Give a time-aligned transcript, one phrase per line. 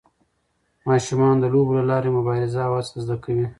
[0.87, 3.47] ماشومان د لوبو له لارې مبارزه او هڅه زده کوي.